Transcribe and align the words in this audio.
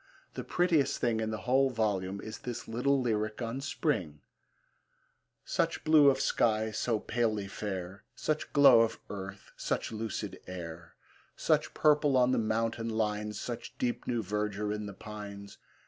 The 0.33 0.43
prettiest 0.43 0.97
thing 0.97 1.19
in 1.19 1.29
the 1.29 1.41
whole 1.45 1.69
volume 1.69 2.21
is 2.21 2.39
this 2.39 2.67
little 2.67 2.99
lyric 2.99 3.39
on 3.39 3.61
Spring: 3.61 4.21
Such 5.45 5.83
blue 5.83 6.09
of 6.09 6.19
sky, 6.19 6.71
so 6.71 6.99
palely 6.99 7.47
fair, 7.47 8.03
Such 8.15 8.51
glow 8.51 8.81
of 8.81 8.99
earth, 9.11 9.51
such 9.55 9.91
lucid 9.91 10.39
air! 10.47 10.95
Such 11.35 11.75
purple 11.75 12.17
on 12.17 12.31
the 12.31 12.39
mountain 12.39 12.89
lines, 12.89 13.39
Such 13.39 13.77
deep 13.77 14.07
new 14.07 14.23
verdure 14.23 14.73
in 14.73 14.87
the 14.87 14.95
pines! 14.95 15.59